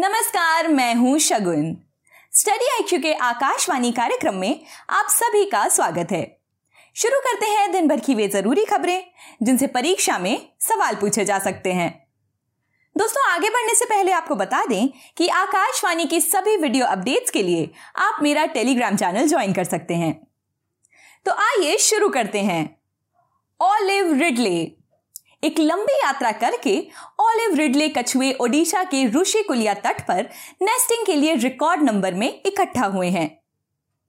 नमस्कार, 0.00 0.68
मैं 0.68 0.94
हूँ 0.94 1.18
शगुन। 1.18 1.76
स्टडी 2.32 2.66
आईक्यू 2.66 3.00
के 3.00 3.12
आकाशवाणी 3.14 3.90
कार्यक्रम 3.92 4.34
में 4.34 4.60
आप 4.90 5.06
सभी 5.10 5.44
का 5.44 5.66
स्वागत 5.68 6.12
है। 6.12 6.22
शुरू 6.96 7.18
करते 7.20 7.46
हैं 7.46 7.72
दिन 7.72 7.88
भर 7.88 8.00
की 8.00 8.14
वे 8.14 8.28
ज़रूरी 8.28 8.64
खबरें, 8.64 9.02
जिनसे 9.42 9.66
परीक्षा 9.66 10.18
में 10.18 10.48
सवाल 10.60 10.94
पूछे 10.94 11.24
जा 11.24 11.38
सकते 11.38 11.72
हैं। 11.72 11.90
दोस्तों, 12.96 13.28
आगे 13.30 13.50
बढ़ने 13.50 13.74
से 13.74 13.84
पहले 13.84 14.12
आपको 14.12 14.34
बता 14.34 14.64
दें 14.64 14.88
कि 15.16 15.28
आकाशवाणी 15.28 16.06
की 16.06 16.20
सभी 16.20 16.56
वीडियो 16.56 16.86
अपडेट्स 16.86 17.30
के 17.30 17.42
लिए 17.42 17.70
आप 17.98 18.22
मेरा 18.22 18.46
टेलीग्राम 18.46 18.96
चैनल 18.96 19.28
ज्वाइन 19.28 19.52
कर 19.52 19.64
सकते 19.64 19.94
हैं। 19.94 20.12
तो 21.26 21.32
आइए 21.32 21.76
शुरू 21.78 22.08
करते 22.08 22.42
हैं। 22.42 22.64
ऑलिव 23.60 24.12
रिडले 24.14 24.72
एक 25.42 25.58
लंबी 25.58 25.92
यात्रा 25.92 26.32
करके 26.32 26.88
ऑलिव 27.20 27.54
रिडले 27.54 27.88
कछुए 27.88 28.32
ओडिशा 28.32 28.84
के 28.84 29.06
ऋषिकुलिया 29.06 29.74
तट 29.74 30.00
पर 30.00 30.28
नेस्टिंग 30.62 31.06
के 31.06 31.14
लिए 31.14 31.34
रिकॉर्ड 31.34 31.82
नंबर 31.82 32.14
में 32.14 32.42
इकट्ठा 32.46 32.86
हुए 32.86 33.08
हैं। 33.08 33.40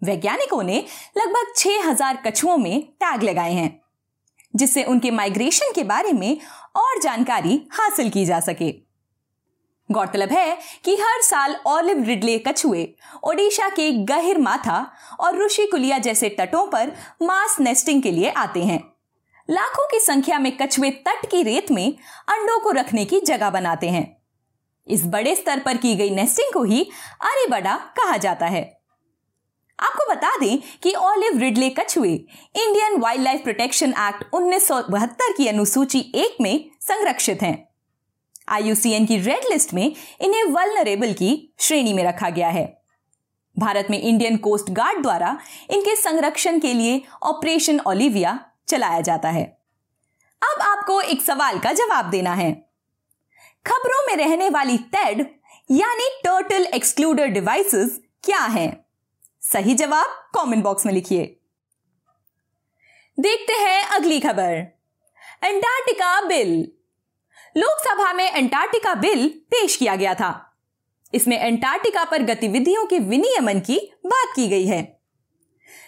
वैज्ञानिकों 0.03 0.63
ने 0.63 0.83
लगभग 1.17 1.53
6000 1.55 2.17
कछुओं 2.27 2.57
में 2.57 2.81
टैग 2.81 3.23
लगाए 3.23 3.53
हैं, 3.53 3.81
जिससे 4.55 4.83
उनके 4.83 5.11
माइग्रेशन 5.11 5.71
के 5.75 5.83
बारे 5.83 6.13
में 6.13 6.37
और 6.75 7.01
जानकारी 7.01 7.67
हासिल 7.71 8.09
की 8.09 8.25
जा 8.25 8.39
सके। 8.39 8.71
गौरतलब 9.91 10.29
है 10.29 10.57
कि 10.83 10.95
हर 10.95 11.21
साल 11.21 11.55
ऑलिव 11.67 12.03
रिडले 12.03 12.37
कछुए 12.37 12.95
ओडिशा 13.23 13.69
के 13.69 13.91
गहिर 13.91 14.37
माथा 14.37 14.91
और 15.19 15.45
ऋषिकुलिया 15.45 15.97
जैसे 15.97 16.29
तटों 16.29 16.67
पर 16.67 16.91
मास 17.21 17.59
नेस्टिंग 17.59 18.03
के 18.03 18.11
लिए 18.11 18.29
आते 18.29 18.63
हैं। 18.63 18.90
लाखों 19.51 19.85
की 19.85 19.99
संख्या 19.99 20.39
में 20.39 20.57
कछुए 20.57 20.89
तट 20.89 21.25
की 21.25 21.43
रेत 21.43 21.71
में 21.71 21.93
अंडों 22.29 22.59
को 22.59 22.71
रखने 22.71 23.05
की 23.05 23.19
जगह 23.19 23.49
बनाते 23.49 23.89
हैं। 23.89 24.17
इस 24.87 25.05
बड़े 25.05 25.35
स्तर 25.35 25.59
पर 25.59 25.77
की 25.77 25.95
गई 25.95 26.09
नेस्टिंग 26.09 26.53
को 26.53 26.63
ही 26.63 26.83
अरे 27.21 27.47
बड़ा 27.49 27.75
कहा 27.75 28.17
जाता 28.17 28.45
है। 28.45 28.81
आपको 29.79 30.11
बता 30.11 30.37
दें 30.37 30.57
कि 30.83 30.93
ऑलिव 30.93 31.37
रिडले 31.37 31.69
कछुए 31.69 32.13
Indian 32.55 32.99
wild 32.99 33.23
life 33.23 33.43
protection 33.43 33.89
act 33.89 34.33
उन्नीस 34.33 34.67
सौ 34.67 34.81
बहत्तर 34.89 35.33
की 35.33 35.47
अनुसूची 35.47 35.99
एक 36.15 36.37
में 36.41 36.69
संरक्षित 36.81 37.41
हैं। 37.41 37.67
आईयूसीएन 38.49 39.05
की 39.05 39.17
रेड 39.17 39.49
लिस्ट 39.49 39.73
में 39.73 39.95
इन्हें 40.21 40.43
वल्नरेबल 40.43 41.13
की 41.13 41.53
श्रेणी 41.59 41.93
में 41.93 42.03
रखा 42.03 42.29
गया 42.29 42.49
है। 42.49 42.81
भारत 43.59 43.87
में 43.89 44.01
इंडियन 44.01 44.37
कोस्ट 44.37 44.69
गार्ड 44.69 45.01
द्वारा 45.01 45.37
इनके 45.69 45.95
संरक्षण 45.95 46.59
के 46.59 46.73
लिए 46.73 47.01
ऑपरेशन 47.23 47.79
ओलिविया 47.79 48.39
चलाया 48.67 49.01
जाता 49.01 49.29
है। 49.29 49.61
अब 50.43 50.61
आपको 50.61 51.01
एक 51.01 51.21
सवाल 51.21 51.59
का 51.59 51.71
जवाब 51.71 52.05
देना 52.05 52.33
है। 52.33 52.51
खबरों 53.67 54.07
में 54.07 54.15
रहने 54.15 54.49
वाली 54.49 54.77
टेड 54.77 55.19
यानी 55.71 56.21
टर्टल 56.23 56.65
एक्सक्लूडर 56.65 57.25
डिवाइसेस 57.25 58.01
क्या 58.23 58.39
है? 58.39 58.85
सही 59.41 59.73
जवाब 59.73 60.05
कमेंट 60.07 60.63
बॉक्स 60.63 60.85
में 60.85 60.93
लिखिए। 60.93 61.39
देखते 63.19 63.53
हैं 63.53 63.83
अगली 63.83 64.19
खबर। 64.19 64.55
अंटार्कटिका 65.43 66.21
बिल 66.21 66.71
लोकसभा 67.57 68.13
में 68.13 68.31
अंटार्कटिका 68.31 68.93
बिल 68.93 69.29
पेश 69.29 69.75
किया 69.75 69.95
गया 69.95 70.15
था। 70.15 70.59
इसमें 71.13 71.39
अंटार्कटिका 71.39 72.03
पर 72.03 72.23
गतिविधियों 72.23 72.85
के 72.85 72.99
विनियमन 72.99 73.59
की 73.59 73.91
बात 74.05 74.35
की 74.35 74.47
गई 74.47 74.65
है। 74.65 75.00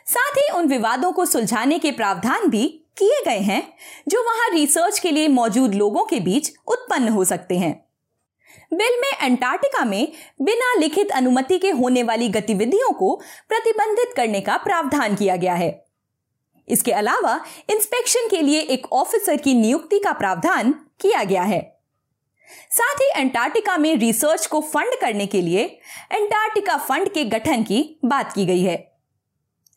साथ 0.06 0.38
ही 0.38 0.50
उन 0.54 0.68
विवादों 0.68 1.12
को 1.12 1.26
सुलझाने 1.26 1.80
के 1.80 1.92
प्रावधान 1.92 2.48
भी 2.48 2.80
किए 2.98 3.22
गए 3.26 3.40
हैं, 3.40 3.74
जो 4.08 4.24
वहाँ 4.24 4.50
रिसर्च 4.50 5.00
के 5.00 5.12
लिए 5.12 5.28
मौजूद 5.28 5.76
लोगों 5.76 6.06
के 6.06 6.20
बीच 6.20 6.54
उत्पन्न 6.68 7.10
हो 7.10 7.26
सकते 7.26 7.58
हैं। 7.58 7.86
बिल 8.74 9.00
में 9.02 9.12
अंटार्कटिका 9.18 9.86
में 9.86 10.12
बिना 10.42 10.74
लिखित 10.80 11.12
अनुमति 11.12 11.60
के 11.60 11.70
होने 11.70 12.04
वाली 12.04 12.30
गतिविधियों 12.30 12.94
को 12.94 13.22
प्रतिबंधित 13.50 14.14
करने 14.16 14.42
का 14.42 14.58
प्रावधान 14.58 15.16
किया 15.16 15.36
गया 15.36 15.54
है। 15.54 15.86
इसके 16.70 16.92
अलावा 16.92 17.46
इंस्पेक्शन 17.70 18.28
के 18.28 18.42
लिए 18.42 18.60
एक 18.60 18.94
ऑफिसर 18.94 19.38
की 19.38 19.54
नियुक्ति 19.54 20.00
का 20.00 20.12
प्रावधान 20.12 20.72
किया 20.72 21.24
गया 21.24 21.44
है। 21.44 21.80
साथ 22.72 22.96
ही 22.96 23.10
अंटार्कटिका 23.10 23.78
में 23.78 23.96
रिसर्च 23.96 24.46
को 24.46 24.62
फंड 24.62 24.96
करने 25.02 25.26
के 25.26 25.42
लिए 25.42 25.66
अंटार्कटिका 26.12 26.78
फंड 26.78 27.10
के 27.10 27.26
गठन 27.26 27.64
की 27.64 28.00
बात 28.06 28.34
की 28.34 28.46
गई 28.46 28.62
है। 28.62 28.93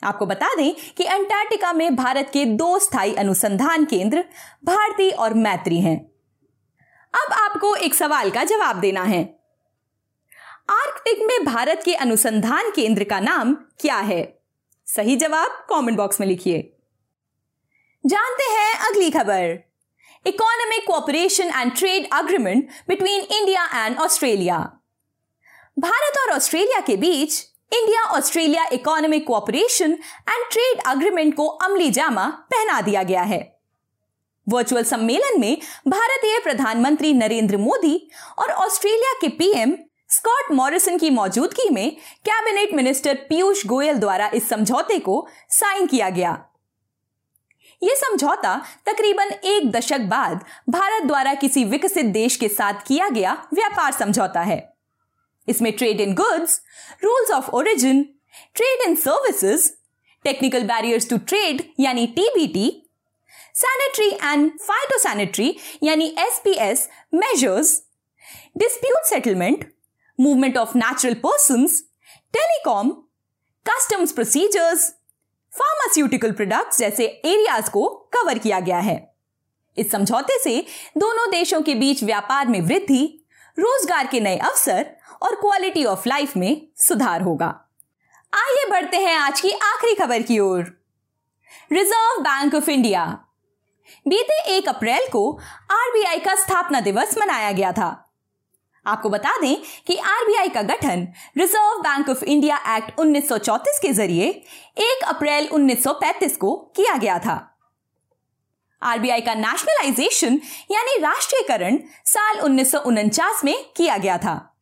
आपको 0.02 0.26
बता 0.26 0.54
दें 0.54 0.74
कि 0.96 1.04
अंटार्कटिका 1.04 1.72
में 1.72 1.96
भारत 1.96 2.30
के 2.32 2.44
दो 2.44 2.78
स्थायी 2.78 3.14
अनुसंधान 3.14 3.84
केंद्र, 3.84 4.24
भारती 4.64 5.10
और 5.10 5.34
मैत्री 5.34 5.80
हैं। 5.80 5.98
अब 7.14 7.32
आपको 7.32 7.74
एक 7.74 7.94
सवाल 7.94 8.30
का 8.30 8.44
जवाब 8.44 8.80
देना 8.80 9.02
है। 9.02 9.38
आर्कटिक 10.70 11.18
में 11.22 11.44
भारत 11.44 11.82
के 11.84 11.94
अनुसंधान 11.94 12.70
केंद्र 12.70 13.04
का 13.04 13.20
नाम 13.20 13.54
क्या 13.54 13.96
है? 13.96 14.40
सही 14.86 15.16
जवाब 15.16 15.66
कमेंट 15.70 15.98
बॉक्स 15.98 16.20
में 16.20 16.26
लिखिए। 16.26 16.72
जानते 18.06 18.44
हैं 18.44 18.74
अगली 18.90 19.10
खबर। 19.10 19.58
Economic 20.26 20.86
cooperation 20.86 21.44
and 21.44 21.76
trade 21.76 22.08
agreement 22.12 22.68
between 22.88 23.20
India 23.20 23.86
and 23.86 23.98
Australia. 23.98 24.58
Bharat 25.78 26.18
और 26.18 26.36
ऑस्ट्रेलिया 26.36 26.80
के 26.80 26.96
बीच 26.96 27.55
India 27.72 28.02
Australia 28.02 28.64
economic 28.72 29.26
cooperation 29.26 29.92
and 29.92 30.50
trade 30.52 30.80
agreement 30.86 31.34
को 31.34 31.46
अमली 31.46 31.90
जामा 31.90 32.26
पहना 32.26 32.80
दिया 32.80 33.02
गया 33.02 33.22
है। 33.22 33.58
वर्चुअल 34.48 34.84
सम्मेलन 34.84 35.40
में 35.40 35.56
भारतीय 35.88 36.38
प्रधानमंत्री 36.38 37.12
नरेंद्र 37.12 37.56
मोदी 37.56 38.10
और 38.38 38.50
ऑस्ट्रेलिया 38.50 39.12
के 39.20 39.28
पीएम 39.28 39.76
स्कॉट 40.10 40.52
मॉरिसन 40.52 40.98
की 40.98 41.10
मौजूदगी 41.10 41.68
में 41.70 41.96
कैबिनेट 42.24 42.74
मिनिस्टर 42.74 43.14
पीयूष 43.28 43.66
गोयल 43.66 43.98
द्वारा 43.98 44.30
इस 44.34 44.48
समझौते 44.48 44.98
को 44.98 45.26
साइन 45.48 45.86
किया 45.86 46.10
गया। 46.10 46.44
यह 47.82 47.94
समझौता 47.94 48.56
तकरीबन 48.86 49.32
एक 49.44 49.70
दशक 49.70 50.00
बाद 50.00 50.44
भारत 50.68 51.02
द्वारा 51.02 51.34
किसी 51.34 51.64
विकसित 51.64 52.06
देश 52.06 52.36
के 52.36 52.48
साथ 52.48 52.74
किया 52.86 53.08
गया 53.08 53.32
व्यापार 53.54 53.92
समझौता 53.92 54.40
है। 54.40 54.75
इसमें 55.48 55.72
trade 55.72 56.00
in 56.00 56.14
goods 56.14 56.60
rules 57.04 57.30
of 57.30 57.50
origin 57.50 58.02
trade 58.54 58.88
in 58.88 58.94
services 58.96 59.70
technical 60.24 60.62
barriers 60.62 61.08
to 61.08 61.18
trade 61.28 61.62
यानी 61.80 62.06
टीबीटी 62.16 62.68
सैनिटरी 63.54 64.08
एंड 64.08 64.50
फाइटोसैनिटरी 64.62 65.56
यानी 65.82 66.14
SPS 66.18 66.88
measures 67.14 67.80
dispute 68.58 69.06
settlement 69.06 69.72
movement 70.18 70.56
of 70.58 70.76
natural 70.78 71.14
person 71.24 71.66
telecom 72.34 72.90
customs 73.66 74.12
procedures 74.12 74.88
pharmaceutical 75.52 76.32
products 76.32 76.78
जैसे 76.78 77.04
एरियाज़ 77.04 77.70
को 77.70 77.88
cover 78.14 78.38
किया 78.38 78.60
गया 78.60 78.78
है। 78.78 78.96
इस 79.76 79.90
समझौते 79.90 80.38
से 80.42 80.58
दोनों 80.98 81.30
देशों 81.30 81.60
के 81.62 81.74
बीच 81.74 82.02
व्यापार 82.04 82.48
में 82.48 82.60
वृद्धि, 82.60 83.02
रोज़गार 83.58 84.06
के 84.06 84.20
नए 84.20 84.36
अवसर 84.38 84.95
और 85.22 85.34
क्वालिटी 85.34 85.84
ऑफ़ 85.84 86.08
लाइफ 86.08 86.36
में 86.36 86.68
सुधार 86.76 87.22
होगा। 87.22 87.46
आइए 88.34 88.70
बढ़ते 88.70 88.96
हैं 88.96 89.16
आज 89.16 89.40
की 89.40 89.50
आखिरी 89.50 89.94
खबर 89.94 90.22
की 90.22 90.38
ओर। 90.38 90.62
रिज़र्व 91.72 92.22
बैंक 92.22 92.54
ऑफ़ 92.54 92.70
इंडिया 92.70 93.22
बीते 94.08 94.42
एक 94.56 94.68
अप्रैल 94.68 95.08
को 95.12 95.38
आरबीआई 95.70 96.18
का 96.18 96.34
स्थापना 96.34 96.80
दिवस 96.80 97.18
मनाया 97.18 97.52
गया 97.52 97.72
था। 97.72 98.02
आपको 98.86 99.08
बता 99.08 99.40
दें 99.40 99.56
कि 99.86 99.96
आरबीआई 99.96 100.48
का 100.48 100.62
गठन 100.62 101.08
Reserve 101.36 101.80
Bank 101.80 102.08
of 102.08 102.24
India 102.24 102.56
act 102.76 102.98
1934 103.00 103.78
के 103.78 103.92
ज़रिए 103.92 104.42
1 104.78 105.02
अप्रैल 105.04 105.48
1935 105.48 106.36
को 106.36 106.56
किया 106.76 106.96
गया 106.96 107.18
था। 107.18 107.58
आरबीआई 108.82 109.20
का 109.20 109.34
नेशनलाइजेशन 109.34 110.40
यानी 110.70 110.98
राष्ट्रीयकरण 110.98 111.78
साल 112.04 112.40
उन्नीस 112.40 112.72
सौ 112.72 112.78
उनचास 112.78 113.44
में 113.44 113.54
किया 113.76 113.96
गया 113.96 114.18
था। 114.18 114.55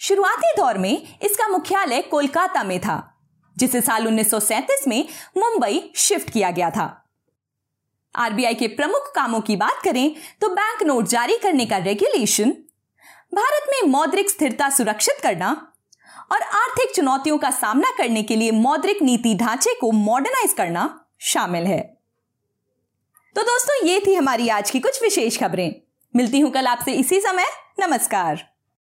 शुरुआती 0.00 0.52
दौर 0.56 0.78
में 0.78 1.16
इसका 1.22 1.46
मुख्यालय 1.48 2.00
कोलकाता 2.02 2.62
में 2.64 2.78
था, 2.80 2.96
जिसे 3.56 3.80
साल 3.80 4.06
उन्नीस 4.06 4.30
सौ 4.30 4.40
सैंतीस 4.40 4.86
में 4.88 5.08
मुंबई 5.36 5.82
शिफ्ट 5.98 6.30
किया 6.30 6.50
गया 6.50 6.70
था। 6.70 6.86
आरबीआई 8.14 8.54
के 8.54 8.68
प्रमुख 8.68 9.12
कामों 9.14 9.40
की 9.40 9.56
बात 9.56 9.82
करें 9.84 10.14
तो 10.40 10.48
बैंक 10.50 10.82
नोट 10.82 11.08
जारी 11.08 11.36
करने 11.38 11.66
का 11.66 11.76
रेगुलेशन 11.80 12.50
भारत 13.32 13.66
में 13.70 13.90
मौद्रिक 13.90 14.30
स्थिरता 14.30 14.68
सुरक्षित 14.70 15.20
करना, 15.22 15.50
और 16.32 16.42
आर्थिक 16.42 16.94
चुनौतियों 16.94 17.38
का 17.38 17.50
सामना 17.52 17.90
करने 17.98 18.22
के 18.22 18.36
लिए 18.36 18.50
मौद्रिक 18.52 19.02
नीति 19.02 19.34
ढांचे 19.36 19.74
को 19.74 19.90
मॉडर्नाइज 19.92 20.52
करना 20.52 20.88
शामिल 21.22 21.66
है। 21.66 21.80
तो 23.36 23.42
दोस्तों, 23.42 23.86
ये 23.86 24.00
थी 24.06 24.14
हमारी 24.14 24.48
आज 24.50 24.70
की 24.70 24.80
कुछ 24.80 25.02
विशेष 25.02 25.38
खबरें। 25.40 25.74
मिलती 26.14 26.40
हूँ 26.40 26.50
कल 26.50 26.66
आपसे 26.66 26.92
इसी 26.94 27.20
समय। 27.20 27.46
नमस्कार। 27.80 28.49